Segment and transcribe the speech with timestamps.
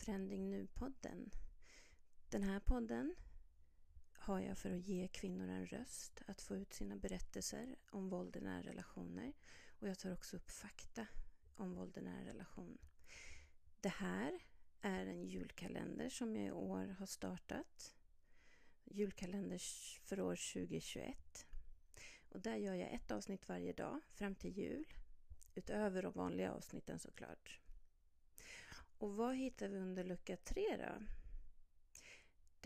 [0.00, 1.30] Förändring Nu-podden.
[2.28, 3.14] Den här podden
[4.12, 8.36] har jag för att ge kvinnor en röst att få ut sina berättelser om våld
[8.36, 9.32] i nära relationer.
[9.78, 11.06] Och jag tar också upp fakta
[11.54, 12.78] om våld i nära relation.
[13.80, 14.38] Det här
[14.80, 17.94] är en julkalender som jag i år har startat.
[18.84, 19.60] Julkalender
[20.04, 21.46] för år 2021.
[22.28, 24.84] Och där gör jag ett avsnitt varje dag fram till jul.
[25.54, 27.60] Utöver de vanliga avsnitten såklart.
[29.00, 31.06] Och vad hittar vi under lucka tre då?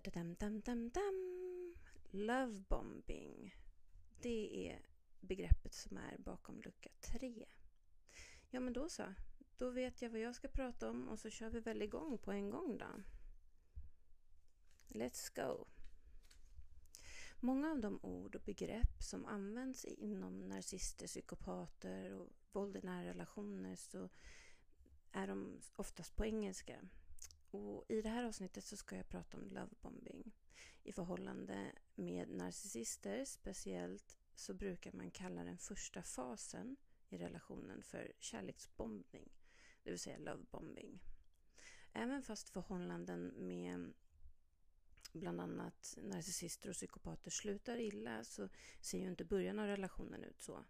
[0.00, 1.74] Dam, dam, dam, dam.
[2.10, 3.54] Lovebombing.
[4.20, 4.82] Det är
[5.20, 7.46] begreppet som är bakom lucka tre.
[8.50, 9.14] Ja, men då så.
[9.56, 12.32] Då vet jag vad jag ska prata om och så kör vi väl igång på
[12.32, 13.02] en gång då.
[14.88, 15.66] Let's go!
[17.40, 23.04] Många av de ord och begrepp som används inom narcissister, psykopater och våld i nära
[23.04, 24.08] relationer så
[25.12, 26.80] är de oftast på engelska.
[27.50, 30.32] Och I det här avsnittet så ska jag prata om lovebombing.
[30.82, 36.76] I förhållande med narcissister speciellt så brukar man kalla den första fasen
[37.08, 39.32] i relationen för kärleksbombning,
[39.82, 41.00] det vill säga lovebombing.
[41.92, 43.92] Även fast förhållanden med
[45.12, 48.48] bland annat narcissister och psykopater slutar illa så
[48.80, 50.64] ser ju inte början av relationen ut så.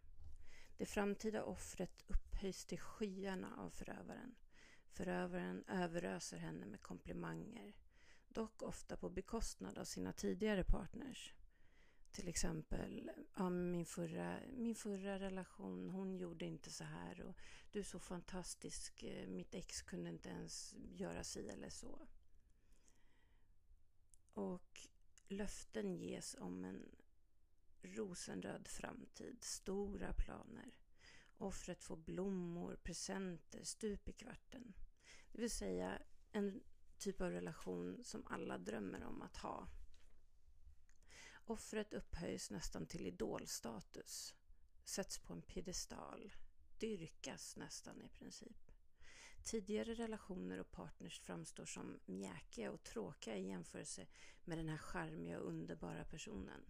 [0.77, 2.05] Det framtida offret
[2.41, 4.35] upphöjs till skyarna av förövaren.
[4.93, 7.75] Förövaren överöser henne med komplimanger,
[8.29, 11.35] dock ofta på bekostnad av sina tidigare partners.
[12.13, 17.37] Till exempel, ja, min, förra, min förra relation, hon gjorde inte så här och
[17.71, 22.09] du är så fantastisk, eh, mitt ex kunde inte ens göra si eller så.
[24.35, 24.89] Och
[25.29, 26.89] löften ges om en
[27.83, 30.81] rosenröd framtid, stora planer.
[31.41, 34.73] Offret får blommor, presenter, stup i kvarten.
[35.33, 36.03] Det vill säga
[36.33, 36.63] en
[36.99, 39.69] typ av relation som alla drömmer om att ha.
[41.45, 44.35] Offret upphöjs nästan till idolstatus,
[44.85, 46.33] sätts på en piedestal,
[46.79, 48.71] dyrkas nästan i princip.
[49.45, 54.07] Tidigare relationer och partners framstår som mjäkiga och tråkiga i jämförelse
[54.45, 56.65] med den här charmiga och underbara personen.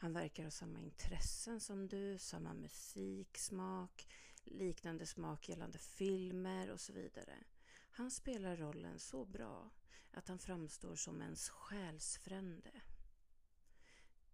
[0.00, 4.08] Han verkar ha samma intressen som du, samma musiksmak,
[4.44, 7.44] liknande smak gällande filmer och så vidare.
[7.90, 9.70] Han spelar rollen så bra
[10.10, 12.70] att han framstår som ens själsfrände.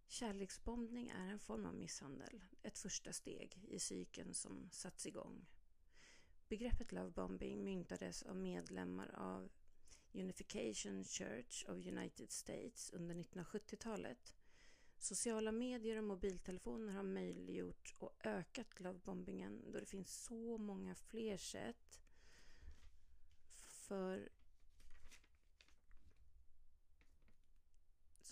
[0.06, 5.46] Kärleksbombning är en form av misshandel, ett första steg i cykeln som satts igång.
[6.48, 9.50] Begreppet lovebombing myntades av medlemmar av
[10.12, 14.34] Unification Church of United States under 1970-talet
[14.98, 21.36] Sociala medier och mobiltelefoner har möjliggjort och ökat lovebombingen då det finns så många fler
[21.36, 22.00] sätt
[23.66, 24.28] för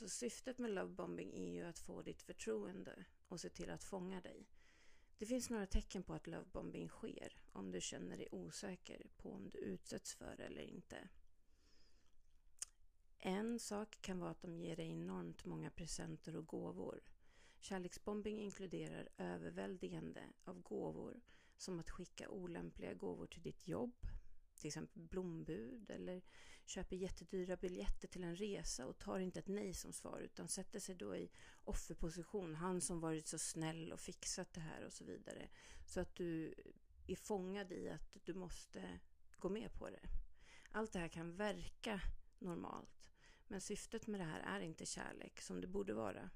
[0.02, 4.20] Så syftet med lovebombing är ju att få ditt förtroende och se till att fånga
[4.20, 4.46] dig.
[5.18, 9.48] Det finns några tecken på att lovebombing sker om du känner dig osäker på om
[9.48, 11.08] du utsätts för det eller inte.
[13.24, 17.00] En sak kan vara att de ger dig enormt många presenter och gåvor.
[17.60, 21.20] Kärleksbombing inkluderar överväldigande av gåvor
[21.56, 24.06] som att skicka olämpliga gåvor till ditt jobb,
[24.54, 26.22] till exempel blombud eller
[26.66, 30.80] köper jättedyra biljetter till en resa och tar inte ett nej som svar utan sätter
[30.80, 31.30] sig då i
[31.64, 35.48] offerposition, han som varit så snäll och fixat det här och så vidare.
[35.86, 36.54] Så att du
[37.06, 39.00] är fångad i att du måste
[39.38, 40.08] gå med på det.
[40.70, 42.00] Allt det här kan verka
[42.38, 43.11] normalt.
[43.46, 46.30] Men syftet med det här är inte kärlek som det borde vara.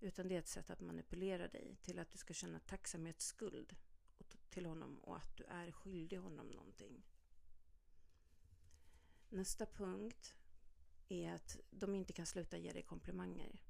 [0.00, 3.76] Utan det är ett sätt att manipulera dig till att du ska känna tacksamhetsskuld
[4.50, 7.02] till honom och att du är skyldig honom någonting.
[9.28, 10.34] Nästa punkt
[11.08, 13.60] är att de inte kan sluta ge dig komplimanger.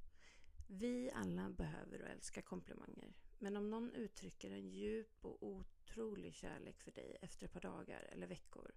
[0.66, 3.14] Vi alla behöver och älskar komplimanger.
[3.38, 8.00] Men om någon uttrycker en djup och otrolig kärlek för dig efter ett par dagar
[8.00, 8.70] eller veckor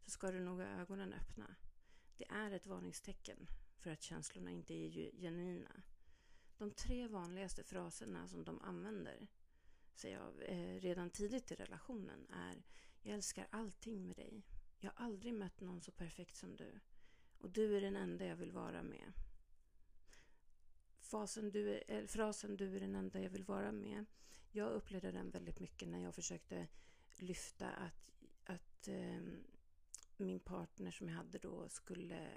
[0.00, 1.54] så ska du nog ha ögonen öppna.
[2.22, 3.46] Det är ett varningstecken
[3.76, 4.90] för att känslorna inte är
[5.20, 5.82] genuina.
[6.58, 9.28] De tre vanligaste fraserna som de använder
[9.94, 12.62] säger jag, eh, redan tidigt i relationen är
[13.02, 14.42] Jag älskar allting med dig.
[14.78, 16.80] Jag har aldrig mött någon så perfekt som du.
[17.38, 19.12] Och du är den enda jag vill vara med.
[21.00, 24.04] Fasen du är, frasen du är den enda jag vill vara med.
[24.50, 26.68] Jag upplevde den väldigt mycket när jag försökte
[27.16, 28.10] lyfta att,
[28.44, 29.21] att eh,
[30.22, 32.28] min partner som jag hade då skulle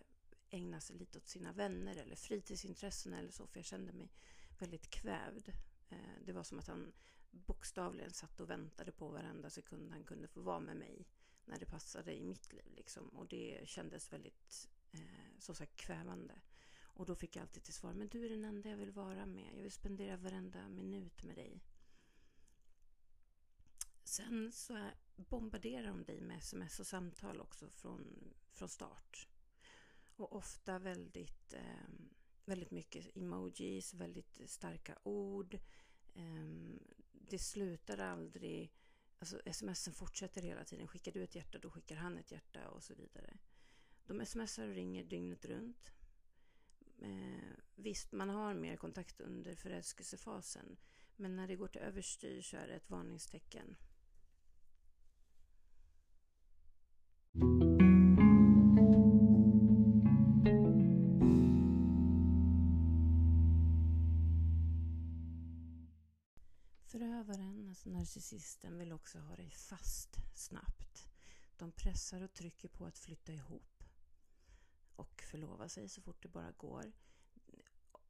[0.50, 4.12] ägna sig lite åt sina vänner eller fritidsintressen eller så, för jag kände mig
[4.60, 5.50] väldigt kvävd.
[5.90, 6.94] Eh, det var som att han
[7.32, 11.08] bokstavligen satt och väntade på varenda sekund han kunde få vara med mig
[11.46, 12.74] när det passade i mitt liv.
[12.76, 13.10] Liksom.
[13.10, 16.42] Och det kändes väldigt, eh, som sagt, kvävande.
[16.82, 19.26] Och då fick jag alltid till svar, men du är den enda jag vill vara
[19.26, 19.54] med.
[19.56, 21.64] Jag vill spendera varenda minut med dig.
[24.04, 29.28] Sen så bombarderar de dig med sms och samtal också från, från start.
[30.16, 31.90] Och ofta väldigt, eh,
[32.46, 35.54] väldigt mycket emojis, väldigt starka ord.
[36.16, 36.48] Eh,
[37.12, 38.72] det slutar aldrig.
[39.20, 40.88] Alltså smsen fortsätter hela tiden.
[40.88, 43.38] Skickar du ett hjärta, då skickar han ett hjärta och så vidare.
[44.06, 45.92] De smsar och ringer dygnet runt.
[47.02, 50.78] Eh, visst, man har mer kontakt under förälskelsefasen.
[51.16, 53.76] Men när det går till överstyr så är det ett varningstecken.
[66.86, 71.10] Förövaren, alltså narcissisten, vill också ha dig fast snabbt.
[71.58, 73.84] De pressar och trycker på att flytta ihop
[74.96, 76.92] och förlova sig så fort det bara går.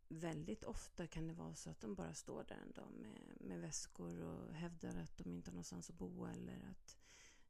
[0.07, 3.62] Väldigt ofta kan det vara så att de bara står där en dag med, med
[3.62, 7.05] väskor och hävdar att de inte har någonstans att bo eller att eh,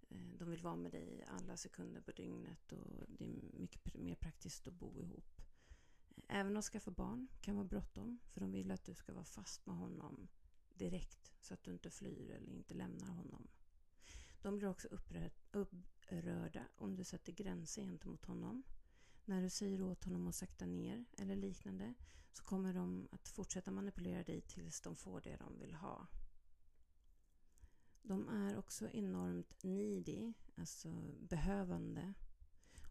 [0.10, 4.16] Eh, de vill vara med dig alla sekunder på dygnet och det är mycket mer
[4.16, 5.42] praktiskt att bo ihop.
[6.16, 9.26] Eh, även att skaffa barn kan vara bråttom för de vill att du ska vara
[9.26, 10.28] fast med honom
[10.74, 13.48] direkt så att du inte flyr eller inte lämnar honom.
[14.42, 14.88] De blir också
[15.52, 18.64] upprörda om du sätter gränser gentemot honom.
[19.26, 21.94] När du säger åt honom att sakta ner eller liknande
[22.32, 26.08] så kommer de att fortsätta manipulera dig tills de får det de vill ha.
[28.08, 32.14] De är också enormt needy, alltså behövande.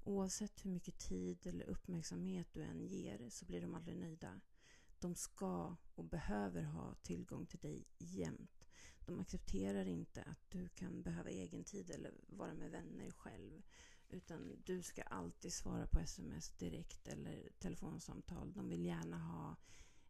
[0.04, 4.40] Oavsett hur mycket tid eller uppmärksamhet du än ger så blir de aldrig nöjda.
[4.98, 8.68] De ska och behöver ha tillgång till dig jämt.
[9.06, 13.62] De accepterar inte att du kan behöva egen tid eller vara med vänner själv.
[14.08, 18.52] Utan du ska alltid svara på sms direkt eller telefonsamtal.
[18.52, 19.56] De vill gärna ha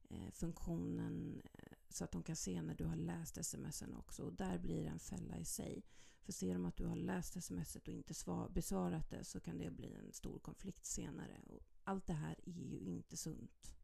[0.08, 4.22] eh, funktionen eh, så att de kan se när du har läst smsen också.
[4.22, 5.84] Och där blir det en fälla i sig.
[6.22, 9.58] För ser de att du har läst smset och inte svar, besvarat det så kan
[9.58, 11.40] det bli en stor konflikt senare.
[11.46, 13.74] Och allt det här är ju inte sunt.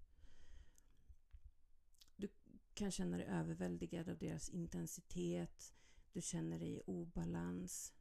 [2.17, 2.29] Du
[2.75, 5.75] kan känna dig överväldigad av deras intensitet.
[6.13, 7.95] Du känner dig i obalans.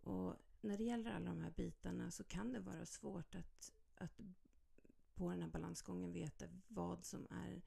[0.00, 4.20] Och när det gäller alla de här bitarna så kan det vara svårt att, att
[5.14, 7.62] på den här balansgången veta vad som är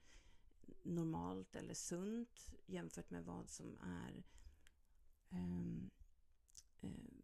[0.86, 4.24] normalt eller sunt jämfört med vad som är
[5.30, 5.90] um,
[6.80, 7.22] um,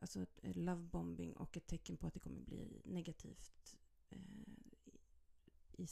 [0.00, 3.76] alltså ett lovebombing och ett tecken på att det kommer bli negativt
[4.12, 4.18] uh,
[5.72, 5.86] i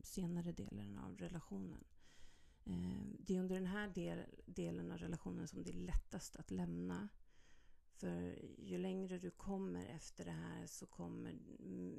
[0.00, 1.84] senare delen av relationen.
[2.66, 6.50] Uh, det är under den här del, delen av relationen som det är lättast att
[6.50, 7.08] lämna
[7.94, 11.38] för ju längre du kommer efter det här så kommer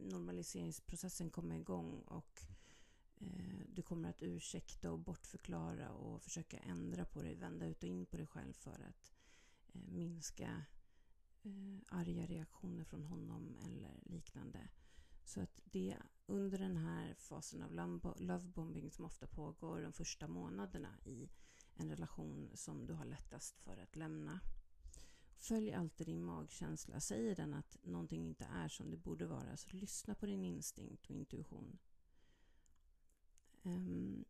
[0.10, 2.65] normaliseringsprocessen komma igång och mm
[3.18, 7.90] Eh, du kommer att ursäkta och bortförklara och försöka ändra på dig, vända ut och
[7.90, 9.14] in på dig själv för att
[9.74, 10.66] eh, minska
[11.44, 14.70] eh, arga reaktioner från honom eller liknande.
[15.24, 17.74] Så att det under den här fasen av
[18.18, 21.30] lovebombing som ofta pågår de första månaderna i
[21.76, 24.40] en relation som du har lättast för att lämna.
[25.38, 27.00] Följ alltid din magkänsla.
[27.00, 31.06] Säger den att någonting inte är som det borde vara, så lyssna på din instinkt
[31.06, 31.78] och intuition.
[33.66, 34.26] Ehm,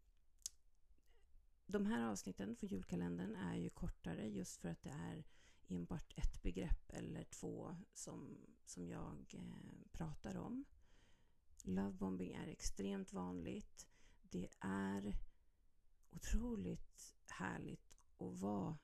[1.65, 5.24] de här avsnitten för julkalendern är ju kortare just för att det är
[5.68, 10.65] enbart ett begrepp eller två som, som jag eh, pratar om.
[11.63, 13.88] Lovebombing är extremt vanligt.
[14.22, 15.18] Det är
[16.12, 18.77] otroligt härligt att vara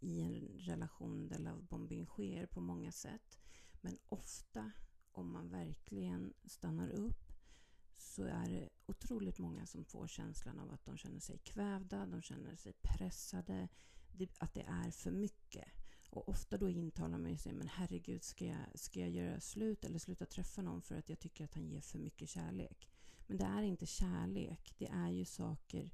[0.00, 3.38] i en relation där lovebombing sker på många sätt.
[3.80, 4.72] Men ofta,
[5.12, 7.32] om man verkligen stannar upp,
[7.96, 12.22] så är det otroligt många som får känslan av att de känner sig kvävda, de
[12.22, 13.68] känner sig pressade,
[14.38, 15.68] att det är för mycket.
[16.10, 19.98] Och ofta då intalar man sig, men herregud, ska jag, ska jag göra slut eller
[19.98, 22.90] sluta träffa någon för att jag tycker att han ger för mycket kärlek?
[23.26, 25.90] Men det är inte kärlek, det är ju saker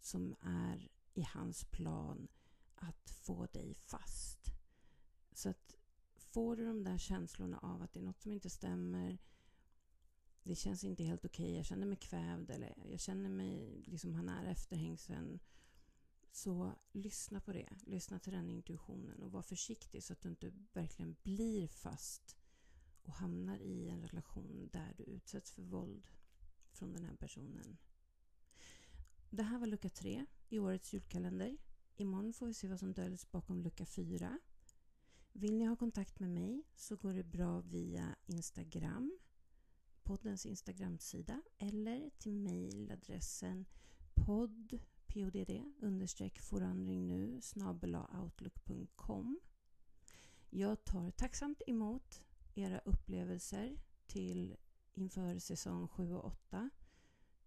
[0.00, 2.28] som är i hans plan
[2.74, 4.52] att få dig fast.
[5.32, 5.74] Så att
[6.16, 9.18] får du de där känslorna av att det är något som inte stämmer,
[10.44, 14.14] det känns inte helt okej, okay, jag känner mig kvävd eller jag känner mig liksom
[14.14, 15.40] han är efterhängsen.
[16.32, 17.68] Så lyssna på det.
[17.86, 22.36] Lyssna till den intuitionen och var försiktig så att du inte verkligen blir fast
[23.02, 26.08] och hamnar i en relation där du utsätts för våld
[26.72, 27.76] från den här personen.
[29.30, 31.56] Det här var lucka tre i årets julkalender.
[31.96, 34.38] Imorgon får vi se vad som döljs bakom lucka 4.
[35.32, 39.18] Vill ni ha kontakt med mig så går det bra via Instagram,
[40.04, 43.66] poddens Instagramsida eller till mejladressen
[44.14, 47.40] podd, podd, understreck forandring nu,
[48.22, 49.40] outlook.com.
[50.50, 52.22] Jag tar tacksamt emot
[52.54, 54.56] era upplevelser till
[54.94, 56.70] inför säsong 7 och 8.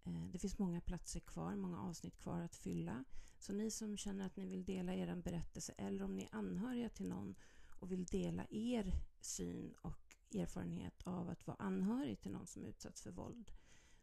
[0.04, 3.04] Eh, det finns många platser kvar, många avsnitt kvar att fylla.
[3.38, 6.88] Så ni som känner att ni vill dela er berättelse eller om ni är anhöriga
[6.88, 7.34] till någon
[7.80, 13.02] och vill dela er syn och erfarenhet av att vara anhörig till någon som utsatts
[13.02, 13.52] för våld.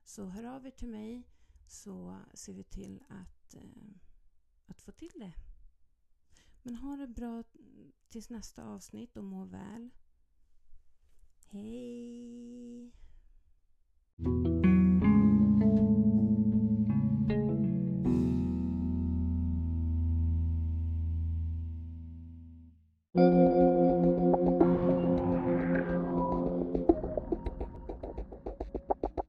[0.04, 1.24] Så hör av er till mig
[1.68, 3.92] så ser vi till att, eh,
[4.66, 5.34] att få till det.
[6.64, 7.44] Men ha det bra
[8.10, 9.90] tills nästa avsnitt och må väl.
[11.46, 12.92] Hej!